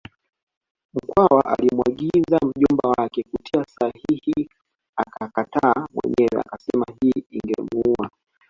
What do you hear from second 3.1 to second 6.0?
kutia sahihi akakataa